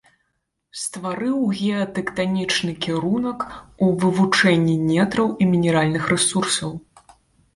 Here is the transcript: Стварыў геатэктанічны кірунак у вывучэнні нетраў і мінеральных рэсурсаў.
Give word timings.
Стварыў 0.83 1.35
геатэктанічны 1.57 2.71
кірунак 2.85 3.43
у 3.87 3.89
вывучэнні 4.03 4.73
нетраў 4.93 5.27
і 5.45 5.49
мінеральных 5.53 6.03
рэсурсаў. 6.15 6.71